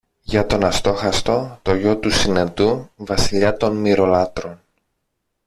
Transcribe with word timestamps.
για 0.21 0.45
τον 0.45 0.63
Αστόχαστο, 0.63 1.59
το 1.61 1.75
γιο 1.75 1.97
του 1.97 2.11
Συνετού, 2.11 2.89
Βασιλιά 2.95 3.57
των 3.57 3.75
Μοιρολάτρων. 3.77 4.61